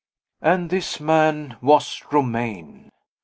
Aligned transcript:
And 0.41 0.71
this 0.71 0.99
man 0.99 1.57
was 1.61 2.01
Romayne! 2.11 2.91